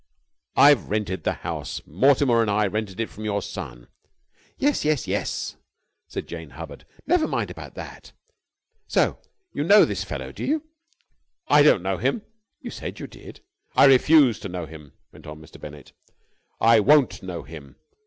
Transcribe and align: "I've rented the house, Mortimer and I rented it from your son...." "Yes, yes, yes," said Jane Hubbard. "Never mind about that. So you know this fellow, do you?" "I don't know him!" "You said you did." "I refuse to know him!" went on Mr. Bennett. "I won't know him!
"I've 0.55 0.89
rented 0.89 1.25
the 1.25 1.31
house, 1.45 1.79
Mortimer 1.85 2.41
and 2.41 2.49
I 2.49 2.65
rented 2.65 2.99
it 2.99 3.07
from 3.07 3.23
your 3.23 3.39
son...." 3.39 3.87
"Yes, 4.57 4.83
yes, 4.83 5.07
yes," 5.07 5.57
said 6.07 6.25
Jane 6.25 6.49
Hubbard. 6.57 6.87
"Never 7.05 7.27
mind 7.27 7.51
about 7.51 7.75
that. 7.75 8.11
So 8.87 9.19
you 9.53 9.63
know 9.63 9.85
this 9.85 10.03
fellow, 10.03 10.31
do 10.31 10.43
you?" 10.43 10.63
"I 11.47 11.61
don't 11.61 11.83
know 11.83 11.97
him!" 11.97 12.23
"You 12.61 12.71
said 12.71 12.99
you 12.99 13.05
did." 13.05 13.41
"I 13.75 13.85
refuse 13.85 14.39
to 14.39 14.49
know 14.49 14.65
him!" 14.65 14.93
went 15.11 15.27
on 15.27 15.39
Mr. 15.39 15.61
Bennett. 15.61 15.93
"I 16.59 16.79
won't 16.79 17.21
know 17.21 17.43
him! 17.43 17.75